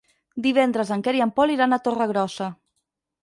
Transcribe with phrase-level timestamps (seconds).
[0.45, 2.51] Divendres en Quer i en Pol iran a Torregrossa.